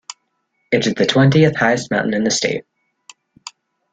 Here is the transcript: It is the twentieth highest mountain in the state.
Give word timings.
It 0.71 0.87
is 0.87 0.95
the 0.95 1.05
twentieth 1.05 1.55
highest 1.55 1.91
mountain 1.91 2.15
in 2.15 2.23
the 2.23 2.31
state. 2.31 2.65